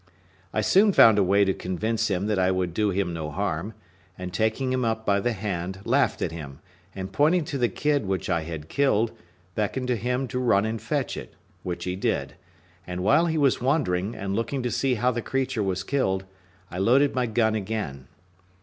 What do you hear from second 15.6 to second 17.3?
was killed, I loaded my